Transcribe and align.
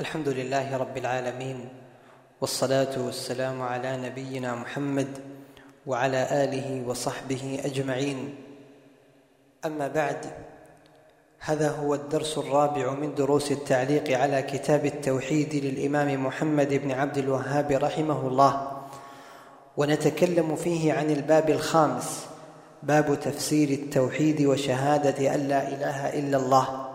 الحمد 0.00 0.28
لله 0.28 0.76
رب 0.76 0.96
العالمين 0.96 1.68
والصلاة 2.40 2.98
والسلام 2.98 3.62
على 3.62 3.96
نبينا 3.96 4.54
محمد 4.54 5.08
وعلى 5.86 6.44
آله 6.44 6.82
وصحبه 6.86 7.60
أجمعين. 7.64 8.34
أما 9.64 9.88
بعد 9.88 10.16
هذا 11.40 11.70
هو 11.70 11.94
الدرس 11.94 12.38
الرابع 12.38 12.90
من 12.90 13.14
دروس 13.14 13.52
التعليق 13.52 14.18
على 14.18 14.42
كتاب 14.42 14.86
التوحيد 14.86 15.54
للإمام 15.54 16.26
محمد 16.26 16.74
بن 16.74 16.92
عبد 16.92 17.18
الوهاب 17.18 17.72
رحمه 17.72 18.28
الله. 18.28 18.70
ونتكلم 19.76 20.56
فيه 20.56 20.92
عن 20.92 21.10
الباب 21.10 21.50
الخامس 21.50 22.26
باب 22.82 23.20
تفسير 23.20 23.68
التوحيد 23.68 24.42
وشهادة 24.42 25.34
أن 25.34 25.48
لا 25.48 25.68
إله 25.68 26.18
إلا 26.18 26.36
الله. 26.36 26.87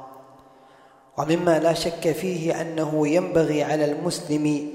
ومما 1.17 1.59
لا 1.59 1.73
شك 1.73 2.11
فيه 2.11 2.61
أنه 2.61 3.07
ينبغي 3.07 3.63
على 3.63 3.85
المسلم 3.85 4.69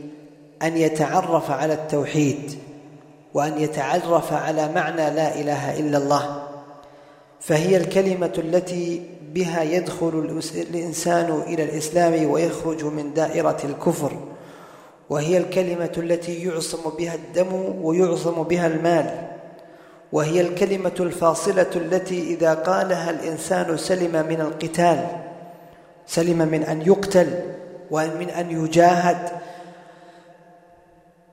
أن 0.63 0.77
يتعرف 0.77 1.51
على 1.51 1.73
التوحيد 1.73 2.59
وأن 3.35 3.59
يتعرف 3.59 4.33
على 4.33 4.73
معنى 4.73 5.11
لا 5.11 5.41
إله 5.41 5.79
إلا 5.79 5.99
الله. 5.99 6.43
فهي 7.41 7.77
الكلمة 7.77 8.33
التي 8.39 9.03
بها 9.35 9.63
يدخل 9.63 10.41
الإنسان 10.55 11.43
إلى 11.47 11.63
الإسلام 11.63 12.31
ويخرج 12.31 12.85
من 12.85 13.15
دائرة 13.15 13.59
الكفر. 13.65 14.13
وهي 15.11 15.39
الكلمة 15.39 15.93
التي 15.97 16.45
يعصم 16.45 16.91
بها 16.99 17.15
الدم 17.15 17.75
ويعصم 17.83 18.43
بها 18.43 18.67
المال. 18.67 19.29
وهي 20.13 20.41
الكلمة 20.41 20.95
الفاصلة 21.01 21.71
التي 21.77 22.35
إذا 22.35 22.55
قالها 22.55 23.11
الإنسان 23.11 23.77
سلم 23.77 24.27
من 24.29 24.41
القتال. 24.41 25.28
سلم 26.09 26.39
من 26.39 26.63
أن 26.63 26.83
يقتل 26.83 27.29
ومن 27.91 28.31
أن 28.31 28.65
يجاهد. 28.65 29.29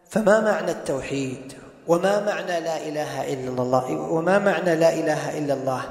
فما 0.09 0.39
معنى 0.41 0.71
التوحيد؟ 0.71 1.53
وما 1.87 2.25
معنى 2.25 2.59
لا 2.59 2.77
إله 2.77 3.33
إلا 3.33 3.61
الله؟ 3.61 3.91
وما 3.91 4.39
معنى 4.39 4.75
لا 4.75 4.93
إله 4.93 5.37
إلا 5.37 5.53
الله؟ 5.53 5.81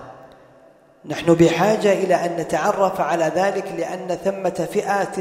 نحن 1.05 1.35
بحاجة 1.35 1.93
إلى 1.93 2.15
أن 2.15 2.37
نتعرف 2.37 3.01
على 3.01 3.33
ذلك 3.35 3.65
لأن 3.79 4.19
ثمة 4.25 4.69
فئات 4.73 5.21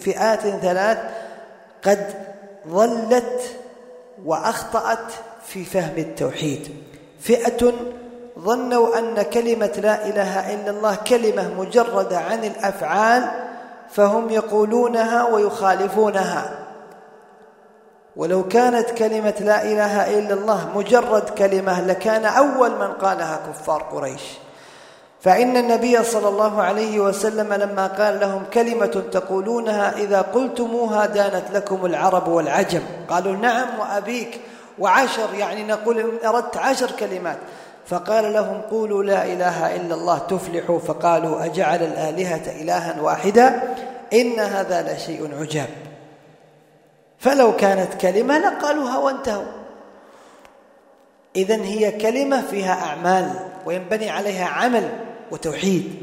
فئات 0.00 0.40
ثلاث 0.40 0.98
قد 1.82 2.14
ظلت 2.68 3.56
وأخطأت 4.24 5.12
في 5.46 5.64
فهم 5.64 5.98
التوحيد. 5.98 6.68
فئة 7.20 7.72
ظنوا 8.38 8.98
أن 8.98 9.22
كلمة 9.22 9.72
لا 9.82 10.06
إله 10.06 10.54
إلا 10.54 10.70
الله 10.70 10.94
كلمة 10.94 11.50
مجردة 11.58 12.18
عن 12.18 12.44
الأفعال 12.44 13.30
فهم 13.90 14.30
يقولونها 14.30 15.24
ويخالفونها. 15.24 16.50
ولو 18.16 18.48
كانت 18.48 18.90
كلمة 18.90 19.34
لا 19.40 19.62
إله 19.62 20.18
إلا 20.18 20.34
الله 20.34 20.68
مجرد 20.74 21.22
كلمة 21.22 21.80
لكان 21.80 22.24
أول 22.24 22.70
من 22.70 22.92
قالها 22.92 23.40
كفار 23.48 23.82
قريش. 23.82 24.22
فإن 25.20 25.56
النبي 25.56 26.02
صلى 26.02 26.28
الله 26.28 26.62
عليه 26.62 27.00
وسلم 27.00 27.52
لما 27.52 27.86
قال 27.86 28.20
لهم 28.20 28.42
كلمة 28.52 29.02
تقولونها 29.12 29.96
إذا 29.96 30.20
قلتموها 30.20 31.06
دانت 31.06 31.44
لكم 31.52 31.86
العرب 31.86 32.28
والعجم. 32.28 32.82
قالوا 33.08 33.36
نعم 33.36 33.68
وأبيك 33.80 34.40
وعشر 34.78 35.34
يعني 35.38 35.64
نقول 35.64 36.18
أردت 36.24 36.56
عشر 36.56 36.90
كلمات. 36.90 37.38
فقال 37.86 38.32
لهم 38.32 38.60
قولوا 38.70 39.02
لا 39.02 39.24
إله 39.24 39.76
إلا 39.76 39.94
الله 39.94 40.18
تفلحوا 40.18 40.78
فقالوا 40.78 41.44
أجعل 41.44 41.82
الآلهة 41.82 42.62
إلها 42.62 43.00
واحدا؟ 43.00 43.74
إن 44.12 44.40
هذا 44.40 44.94
لشيء 44.94 45.30
عجاب. 45.40 45.68
فلو 47.18 47.56
كانت 47.56 47.94
كلمة 47.94 48.38
لقالوها 48.38 48.98
وانتهوا. 48.98 49.52
اذا 51.36 51.56
هي 51.56 51.92
كلمة 51.92 52.42
فيها 52.50 52.72
أعمال 52.72 53.30
وينبني 53.66 54.10
عليها 54.10 54.46
عمل 54.46 54.88
وتوحيد. 55.30 56.02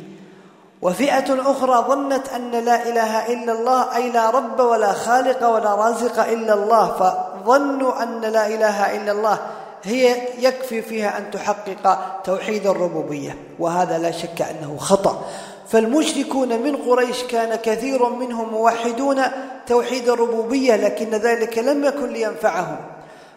وفئة 0.82 1.52
أخرى 1.52 1.86
ظنت 1.88 2.30
أن 2.30 2.52
لا 2.52 2.90
إله 2.90 3.34
إلا 3.34 3.52
الله 3.54 3.96
أي 3.96 4.12
لا 4.12 4.30
رب 4.30 4.60
ولا 4.60 4.94
خالق 4.94 5.48
ولا 5.48 5.76
رازق 5.76 6.20
إلا 6.20 6.54
الله 6.54 6.88
فظنوا 6.88 8.04
أن 8.04 8.22
لا 8.22 8.48
إله 8.48 8.96
إلا 8.96 9.12
الله. 9.12 9.40
هي 9.84 10.16
يكفي 10.40 10.82
فيها 10.82 11.18
أن 11.18 11.32
تحقق 11.32 11.98
توحيد 12.24 12.68
الربوبية 12.68 13.38
وهذا 13.60 13.98
لا 13.98 14.12
شك 14.12 14.42
أنه 14.42 14.78
خطأ. 14.78 15.26
فالمشركون 15.68 16.62
من 16.62 16.76
قريش 16.76 17.24
كان 17.24 17.56
كثير 17.56 18.10
منهم 18.10 18.50
موحدون 18.50 19.22
توحيد 19.68 20.10
الربوبية 20.10 20.76
لكن 20.76 21.10
ذلك 21.10 21.58
لم 21.58 21.84
يكن 21.86 22.10
لينفعهم. 22.10 22.78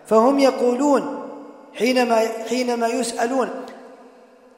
فهم 0.07 0.39
يقولون 0.39 1.23
حينما 1.75 2.23
حينما 2.49 2.87
يسألون 2.87 3.49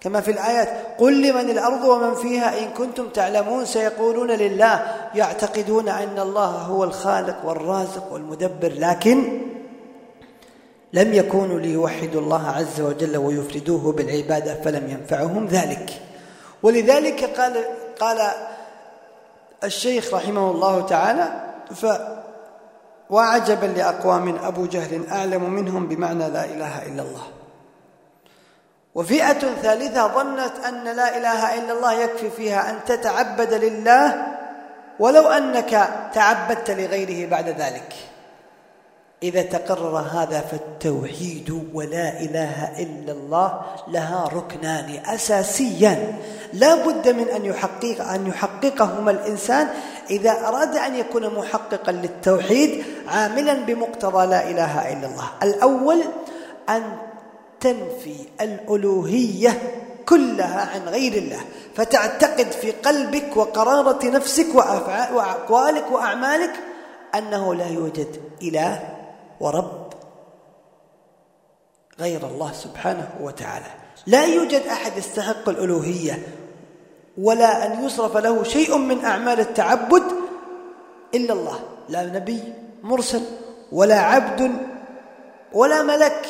كما 0.00 0.20
في 0.20 0.30
الآيات 0.30 0.68
قل 0.98 1.22
لمن 1.22 1.50
الأرض 1.50 1.84
ومن 1.84 2.14
فيها 2.14 2.58
إن 2.58 2.68
كنتم 2.68 3.08
تعلمون 3.08 3.64
سيقولون 3.64 4.30
لله 4.30 4.86
يعتقدون 5.14 5.88
أن 5.88 6.18
الله 6.18 6.46
هو 6.46 6.84
الخالق 6.84 7.36
والرازق 7.44 8.12
والمدبر. 8.12 8.72
لكن 8.78 9.47
لم 10.92 11.14
يكونوا 11.14 11.60
ليوحدوا 11.60 12.20
الله 12.20 12.48
عز 12.50 12.80
وجل 12.80 13.16
ويفردوه 13.16 13.92
بالعبادة 13.92 14.54
فلم 14.54 14.90
ينفعهم 14.90 15.46
ذلك. 15.46 15.90
ولذلك 16.62 17.24
قال 17.24 17.64
قال 18.00 18.30
الشيخ 19.64 20.14
رحمه 20.14 20.50
الله 20.50 20.86
تعالى 20.86 21.28
ف 21.74 21.86
وعجبا 23.10 23.66
لأقوام 23.66 24.38
أبو 24.44 24.66
جهل 24.66 25.06
أعلم 25.12 25.50
منهم 25.50 25.88
بمعنى 25.88 26.28
لا 26.28 26.44
إله 26.44 26.86
إلا 26.86 27.02
الله. 27.02 27.26
وفئة 28.94 29.54
ثالثة 29.62 30.06
ظنت 30.06 30.64
أن 30.68 30.84
لا 30.84 31.16
إله 31.18 31.54
إلا 31.54 31.72
الله 31.72 31.92
يكفي 31.92 32.30
فيها 32.30 32.70
أن 32.70 32.76
تتعبد 32.86 33.54
لله 33.54 34.26
ولو 34.98 35.28
أنك 35.28 35.88
تعبدت 36.14 36.70
لغيره 36.70 37.30
بعد 37.30 37.48
ذلك. 37.48 37.94
إذا 39.22 39.42
تقرر 39.42 39.98
هذا 39.98 40.40
فالتوحيد 40.40 41.70
ولا 41.74 42.20
إله 42.20 42.82
إلا 42.82 43.12
الله 43.12 43.60
لها 43.88 44.30
ركنان 44.34 45.00
أساسيان 45.06 46.14
لا 46.52 46.74
بد 46.74 47.08
من 47.08 47.28
أن 47.28 47.44
يحقق 47.44 48.08
أن 48.14 48.26
يحققهما 48.26 49.10
الإنسان. 49.10 49.68
إذا 50.10 50.30
أراد 50.30 50.76
أن 50.76 50.94
يكون 50.94 51.34
محققا 51.34 51.92
للتوحيد 51.92 52.84
عاملا 53.08 53.54
بمقتضى 53.54 54.26
لا 54.26 54.50
إله 54.50 54.92
إلا 54.92 55.06
الله. 55.06 55.30
الأول 55.42 56.00
أن 56.68 56.82
تنفي 57.60 58.16
الألوهية 58.40 59.62
كلها 60.06 60.70
عن 60.74 60.88
غير 60.88 61.12
الله. 61.12 61.40
فتعتقد 61.74 62.52
في 62.52 62.70
قلبك 62.70 63.36
وقرارة 63.36 64.06
نفسك 64.06 64.54
وأقوالك 65.14 65.90
وأعمالك 65.90 66.52
أنه 67.14 67.54
لا 67.54 67.66
يوجد 67.66 68.20
إله 68.42 68.97
ورب 69.40 69.88
غير 72.00 72.26
الله 72.26 72.52
سبحانه 72.52 73.10
وتعالى. 73.20 73.66
لا 74.06 74.24
يوجد 74.24 74.62
أحد 74.62 74.96
يستحق 74.96 75.48
الألوهية 75.48 76.22
ولا 77.18 77.66
أن 77.66 77.84
يصرف 77.84 78.16
له 78.16 78.44
شيء 78.44 78.78
من 78.78 79.04
أعمال 79.04 79.40
التعبد 79.40 80.02
إلا 81.14 81.32
الله. 81.32 81.60
لا 81.88 82.06
نبي 82.06 82.42
مرسل 82.82 83.22
ولا 83.72 84.00
عبد 84.00 84.52
ولا 85.52 85.82
ملك 85.82 86.26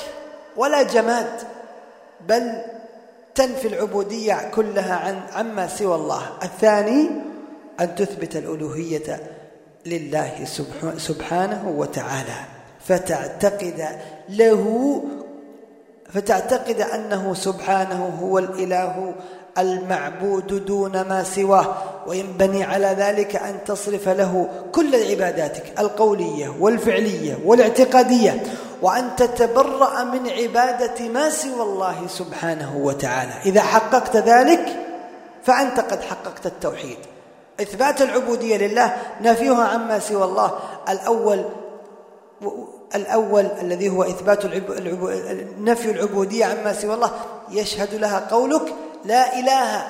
ولا 0.57 0.83
جماد 0.83 1.31
بل 2.29 2.63
تنفي 3.35 3.69
العبودية 3.69 4.51
كلها 4.51 4.95
عن 4.95 5.21
عما 5.33 5.67
سوى 5.69 5.95
الله. 5.95 6.23
الثاني 6.43 7.11
أن 7.81 7.95
تثبت 7.95 8.37
الألوهية 8.37 9.21
لله 9.87 10.45
سبحانه 10.97 11.75
وتعالى. 11.77 12.58
فتعتقد 12.87 13.89
له 14.29 15.03
فتعتقد 16.13 16.81
أنه 16.81 17.35
سبحانه 17.35 18.19
هو 18.23 18.39
الإله 18.39 19.15
المعبود 19.59 20.65
دون 20.65 21.01
ما 21.01 21.23
سواه 21.23 21.75
وينبني 22.07 22.65
على 22.65 22.87
ذلك 22.87 23.37
أن 23.37 23.55
تصرف 23.67 24.09
له 24.09 24.49
كل 24.73 25.11
عباداتك 25.11 25.81
القولية 25.81 26.55
والفعلية 26.61 27.39
والاعتقادية 27.45 28.43
وأن 28.83 29.17
تتبرأ 29.17 30.05
من 30.05 30.31
عبادة 30.31 31.09
ما 31.09 31.31
سوى 31.31 31.63
الله 31.63 32.07
سبحانه 32.09 32.77
وتعالى. 32.77 33.33
إذا 33.47 33.61
حققت 33.61 34.17
ذلك 34.17 34.77
فأنت 35.43 35.81
قد 35.81 36.03
حققت 36.03 36.47
التوحيد. 36.47 36.99
إثبات 37.61 38.03
العبودية 38.03 38.57
لله 38.57 38.97
نفيها 39.21 39.65
عما 39.65 39.99
سوى 39.99 40.25
الله. 40.25 40.59
الأول 40.89 41.45
الأول 42.95 43.47
الذي 43.63 43.89
هو 43.89 44.03
إثبات 44.03 44.45
العب... 44.45 44.71
العب... 44.71 45.09
نفي 45.61 45.91
العبودية 45.91 46.45
عما 46.45 46.73
سوى 46.73 46.95
الله 46.95 47.11
يشهد 47.51 47.95
لها 47.95 48.27
قولك 48.31 48.75
لا 49.05 49.39
إله. 49.39 49.83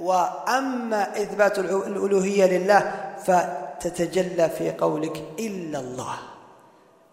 وأما 0.00 1.22
إثبات 1.22 1.58
الألوهية 1.58 2.58
لله 2.58 2.92
فتتجلى 3.24 4.48
في 4.58 4.70
قولك 4.70 5.22
إلا 5.38 5.78
الله. 5.78 6.14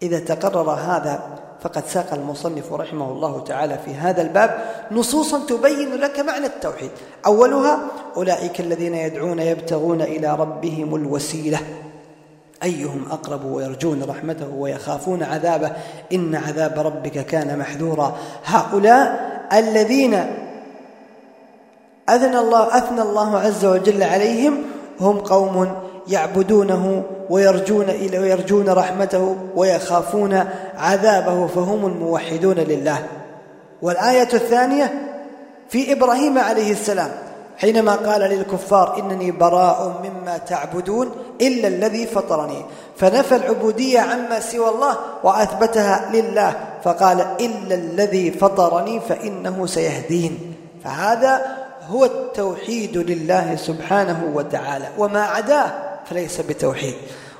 إذا 0.02 0.20
تقرر 0.20 0.70
هذا 0.70 1.40
فقد 1.62 1.86
ساق 1.88 2.14
المصنف 2.14 2.74
رحمه 2.74 3.12
الله 3.12 3.44
تعالى 3.44 3.80
في 3.86 3.94
هذا 3.94 4.22
الباب. 4.22 4.66
نصوصا 4.92 5.46
تبين 5.46 5.96
لك 5.96 6.20
معنى 6.20 6.46
التوحيد. 6.46 6.92
أولها 7.26 7.80
أولئك 8.18 8.60
الذين 8.60 8.96
يدعون 8.96 9.40
يبتغون 9.40 10.02
إلى 10.02 10.36
ربهم 10.36 10.96
الوسيلة. 10.96 11.60
أيهم 12.64 13.06
أقرب 13.12 13.46
ويرجون 13.46 14.04
رحمته 14.04 14.48
ويخافون 14.50 15.24
عذابه 15.24 15.72
إن 16.14 16.36
عذاب 16.36 16.80
ربك 16.80 17.26
كان 17.26 17.60
محذورا. 17.60 18.18
هؤلاء 18.46 19.30
الذين 19.54 20.26
أثنى 22.10 22.40
الله 22.40 22.78
أثنى 22.78 23.02
الله 23.02 23.40
عز 23.40 23.66
وجل 23.66 24.04
عليهم 24.04 24.58
هم 25.00 25.20
قوم 25.20 25.76
يعبدونه 26.08 27.04
ويرجون 27.30 27.90
إلى 27.90 28.20
ويرجون 28.20 28.70
رحمته 28.70 29.36
ويخافون 29.56 30.44
عذابه 30.78 31.48
فهم 31.48 31.86
الموحدون 31.86 32.56
لله. 32.56 33.06
والآية 33.82 34.30
الثانية 34.34 34.94
في 35.70 35.94
إبراهيم 35.94 36.38
عليه 36.38 36.72
السلام. 36.72 37.29
حينما 37.60 37.96
قال 37.96 38.22
للكفار 38.22 39.00
إنني 39.00 39.32
براء 39.32 40.02
مما 40.04 40.38
تعبدون 40.38 41.12
إلا 41.42 41.68
الذي 41.68 42.08
فطرني 42.08 42.66
فنفى 42.98 43.36
العبودية 43.36 44.00
عما 44.00 44.40
سوى 44.40 44.70
الله 44.70 44.98
وأثبتها 45.24 46.10
لله 46.14 46.56
فقال 46.84 47.22
إلا 47.22 47.76
الذي 47.76 48.32
فطرني 48.32 49.00
فإنه 49.00 49.66
سيهدين. 49.66 50.56
فهذا 50.84 51.42
هو 51.88 52.06
التوحيد 52.06 52.98
لله 52.98 53.56
سبحانه 53.56 54.32
وتعالى 54.34 54.86
وما 54.98 55.22
عداه 55.22 55.72
فليس 56.06 56.42
بتوحيد. 56.42 56.96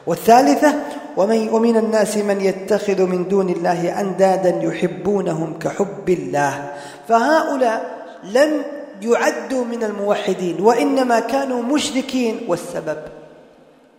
والثالثة 0.08 0.74
ومن, 1.18 1.50
ومن 1.50 1.78
الناس 1.78 2.18
من 2.18 2.42
يتخذ 2.42 3.02
من 3.02 3.28
دون 3.28 3.50
الله 3.50 4.02
أندادا 4.02 4.60
يحبونهم 4.64 5.60
كحب 5.60 6.10
الله. 6.10 6.72
فهؤلاء 7.08 8.00
لم 8.24 8.79
يعدوا 9.02 9.66
من 9.66 9.84
الموحدين 9.84 10.62
وإنما 10.62 11.20
كانوا 11.20 11.62
مشركين. 11.62 12.40
والسبب 12.48 12.98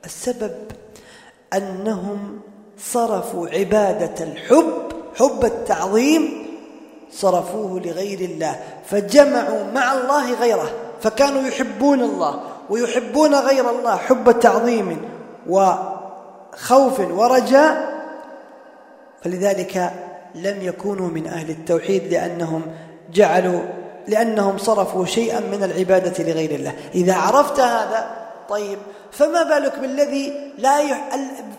السبب 0.05 0.55
أنهم 1.55 2.41
صرفوا 2.79 3.49
عبادة 3.49 4.25
الحب 4.25 4.73
حب 5.19 5.45
التعظيم 5.45 6.47
صرفوه 7.13 7.81
لغير 7.81 8.21
الله 8.21 8.61
فجمعوا 8.87 9.73
مع 9.75 9.93
الله 9.93 10.35
غيره 10.35 10.71
فكانوا 11.01 11.43
يحبون 11.43 12.01
الله 12.03 12.41
ويحبون 12.71 13.35
غير 13.35 13.71
الله 13.71 13.97
حب 13.97 14.41
تعظيم 14.41 14.99
وخوف 15.49 17.01
ورجاء. 17.01 17.91
فلذلك 19.23 19.93
لم 20.35 20.63
يكونوا 20.63 21.09
من 21.09 21.27
أهل 21.27 21.51
التوحيد 21.51 22.13
لأنهم 22.13 22.63
جعلوا 23.13 23.61
لأنهم 24.09 24.59
صرفوا 24.59 25.07
شيئا 25.07 25.41
من 25.41 25.65
العبادة 25.65 26.25
لغير 26.25 26.51
الله. 26.51 26.75
إذا 26.95 27.15
عرفت 27.15 27.61
هذا 27.61 28.21
طيب 28.49 28.79
فما 29.13 29.43
بالك 29.43 29.79
بالذي 29.79 30.53
لا 30.59 30.81
يح... 30.81 31.09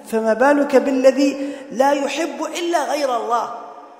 فما 0.07 0.33
بالك 0.33 0.75
بالذي 0.75 1.38
لا 1.71 1.91
يحب 1.91 2.43
إلا 2.59 2.91
غير 2.91 3.17
الله؟ 3.17 3.53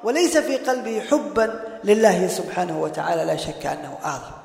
وليس 0.04 0.38
في 0.38 0.58
قلبه 0.58 1.00
حبا 1.00 1.60
لله 1.84 2.28
سبحانه 2.28 2.82
وتعالى 2.82 3.26
لا 3.26 3.36
شك 3.36 3.66
أنه 3.66 3.98
أعظم. 4.06 4.42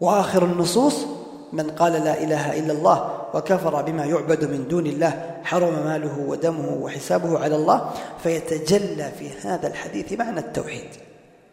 وآخر 0.00 0.44
النصوص 0.44 1.06
من 1.52 1.70
قال 1.70 1.92
لا 1.92 2.22
إله 2.22 2.58
إلا 2.58 2.72
الله 2.72 3.10
وكفر 3.34 3.82
بما 3.82 4.04
يعبد 4.04 4.44
من 4.44 4.68
دون 4.68 4.86
الله 4.86 5.40
حرم 5.44 5.84
ماله 5.84 6.18
ودمه 6.18 6.78
وحسابه 6.80 7.38
على 7.38 7.56
الله 7.56 7.90
فيتجلى 8.22 9.12
في 9.18 9.30
هذا 9.48 9.68
الحديث 9.68 10.12
معنى 10.12 10.40
التوحيد. 10.40 10.88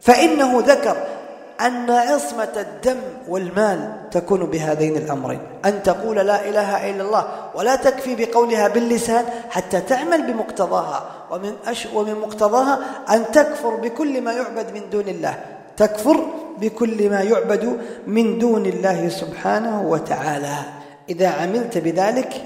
فإنه 0.05 0.59
ذكر 0.59 0.97
أن 1.61 1.89
عصمة 1.89 2.53
الدم 2.57 2.99
والمال 3.27 4.09
تكون 4.11 4.45
بهذين 4.45 4.97
الأمرين. 4.97 5.39
أن 5.65 5.83
تقول 5.83 6.15
لا 6.15 6.49
إله 6.49 6.89
إلا 6.89 7.03
الله 7.03 7.25
ولا 7.55 7.75
تكفي 7.75 8.15
بقولها 8.15 8.67
باللسان 8.67 9.25
حتى 9.49 9.81
تعمل 9.81 10.21
بمقتضاها. 10.21 10.99
ومن, 11.31 11.53
أش 11.67 11.87
ومن 11.93 12.15
مقتضاها 12.15 12.79
أن 13.09 13.25
تكفر 13.33 13.75
بكل 13.75 14.21
ما 14.21 14.33
يعبد 14.33 14.73
من 14.73 14.89
دون 14.91 15.07
الله. 15.07 15.35
تكفر 15.77 16.17
بكل 16.61 17.09
ما 17.09 17.21
يعبد 17.21 17.79
من 18.07 18.39
دون 18.39 18.65
الله 18.65 19.09
سبحانه 19.09 19.81
وتعالى. 19.81 20.55
إذا 21.09 21.27
عملت 21.27 21.77
بذلك 21.77 22.41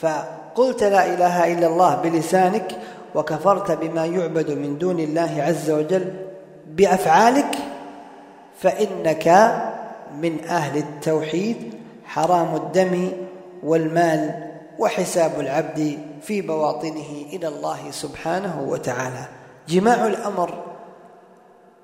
فقلت 0.00 0.82
لا 0.82 1.06
إله 1.06 1.52
إلا 1.52 1.66
الله 1.66 1.94
بلسانك 1.94 2.76
وكفرت 3.14 3.70
بما 3.70 4.06
يعبد 4.06 4.50
من 4.50 4.78
دون 4.78 5.00
الله 5.00 5.32
عز 5.38 5.70
وجل 5.70 6.23
بأفعالك 6.66 7.58
فإنك 8.58 9.28
من 10.20 10.44
أهل 10.44 10.78
التوحيد 10.78 11.74
حرام 12.04 12.56
الدم 12.56 13.12
والمال 13.62 14.50
وحساب 14.78 15.40
العبد 15.40 15.98
في 16.22 16.40
بواطنه 16.40 17.24
إلى 17.32 17.48
الله 17.48 17.90
سبحانه 17.90 18.66
وتعالى. 18.68 19.24
جماع 19.68 20.06
الأمر 20.06 20.64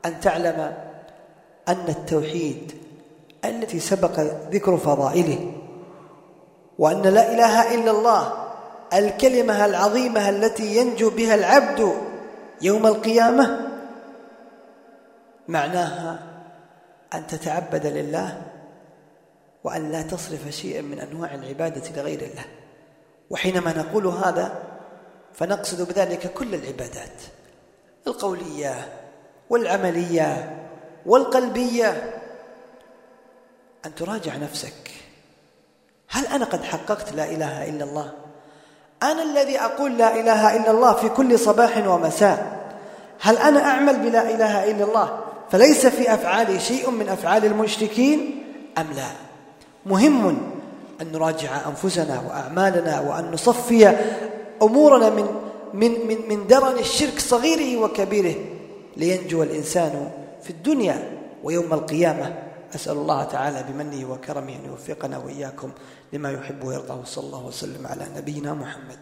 أن 0.06 0.20
تعلم 0.20 0.72
أن 1.68 1.84
التوحيد 1.88 2.72
التي 3.44 3.80
سبق 3.80 4.20
ذكر 4.52 4.76
فضائله 4.76 5.52
وأن 6.78 7.02
لا 7.02 7.34
إله 7.34 7.74
إلا 7.74 7.90
الله 7.90 8.32
الكلمة 8.94 9.64
العظيمة 9.64 10.28
التي 10.28 10.76
ينجو 10.76 11.10
بها 11.10 11.34
العبد 11.34 11.92
يوم 12.62 12.86
القيامة 12.86 13.69
معناها 15.50 16.18
أن 17.14 17.26
تتعبد 17.26 17.86
لله 17.86 18.42
وأن 19.64 19.92
لا 19.92 20.02
تصرف 20.02 20.48
شيئا 20.48 20.82
من 20.82 21.00
أنواع 21.00 21.34
العبادة 21.34 22.02
لغير 22.02 22.20
الله. 22.20 22.44
وحينما 23.30 23.78
نقول 23.78 24.06
هذا 24.06 24.62
فنقصد 25.34 25.88
بذلك 25.88 26.32
كل 26.32 26.54
العبادات 26.54 27.22
القولية 28.06 28.74
والعملية 29.50 30.58
والقلبية. 31.06 32.20
أن 33.86 33.94
تراجع 33.94 34.36
نفسك. 34.36 34.90
هل 36.08 36.26
أنا 36.26 36.44
قد 36.44 36.64
حققت 36.64 37.12
لا 37.12 37.24
إله 37.24 37.68
إلا 37.68 37.84
الله؟ 37.84 38.12
أنا 39.02 39.22
الذي 39.22 39.60
أقول 39.60 39.98
لا 39.98 40.20
إله 40.20 40.56
إلا 40.56 40.70
الله 40.70 40.92
في 40.92 41.08
كل 41.08 41.38
صباح 41.38 41.86
ومساء. 41.86 42.60
هل 43.20 43.36
أنا 43.36 43.60
أعمل 43.64 43.98
بلا 43.98 44.30
إله 44.30 44.70
إلا 44.70 44.84
الله؟ 44.84 45.29
فليس 45.50 45.86
في 45.86 46.14
أفعالي 46.14 46.60
شيء 46.60 46.90
من 46.90 47.08
أفعال 47.08 47.44
المشركين 47.44 48.44
أم 48.78 48.86
لا؟ 48.96 49.10
مهم 49.86 50.28
أن 51.00 51.12
نراجع 51.12 51.68
أنفسنا 51.68 52.20
وأعمالنا 52.20 53.00
وأن 53.00 53.30
نصفي 53.30 53.96
أمورنا 54.62 55.10
من 55.10 55.26
من 55.74 55.90
من 56.06 56.28
من 56.28 56.46
درن 56.46 56.78
الشرك 56.78 57.18
صغيره 57.18 57.80
وكبيره 57.80 58.34
لينجو 58.96 59.42
الإنسان 59.42 60.10
في 60.42 60.50
الدنيا 60.50 61.18
ويوم 61.44 61.72
القيامة. 61.72 62.34
أسأل 62.74 62.92
الله 62.92 63.24
تعالى 63.24 63.64
بمنه 63.68 64.12
وكرمه 64.12 64.52
أن 64.52 64.64
يوفقنا 64.64 65.18
وإياكم 65.18 65.70
لما 66.12 66.32
يحب 66.32 66.64
ويرضى 66.64 67.00
وصلى 67.00 67.24
الله 67.24 67.46
وسلم 67.46 67.86
على 67.86 68.06
نبينا 68.16 68.54
محمد. 68.54 68.98